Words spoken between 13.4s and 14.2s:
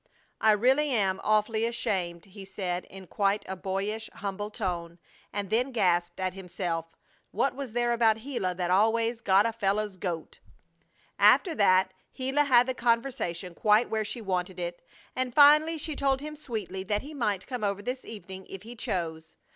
quite where